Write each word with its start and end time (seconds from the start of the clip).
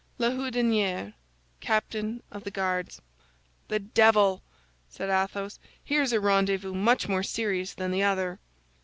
"LA 0.17 0.31
HOUDINIERE, 0.31 1.13
Captain 1.59 2.23
of 2.31 2.43
the 2.43 2.49
Guards" 2.49 3.03
"The 3.67 3.77
devil!" 3.77 4.41
said 4.89 5.11
Athos; 5.11 5.59
"here's 5.83 6.11
a 6.11 6.19
rendezvous 6.19 6.73
much 6.73 7.07
more 7.07 7.21
serious 7.21 7.75
than 7.75 7.91
the 7.91 8.01
other." 8.01 8.39